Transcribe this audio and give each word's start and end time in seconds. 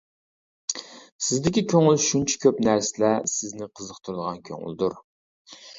سىزدىكى 1.25 1.63
كۆڭۈل 1.75 2.01
شۇنچە 2.07 2.41
كۆپ 2.47 2.65
نەرسىلەر 2.69 3.23
سىزنى 3.37 3.73
قىزىقتۇرىدىغان 3.79 4.45
كۆڭۈلدۇر. 4.51 5.03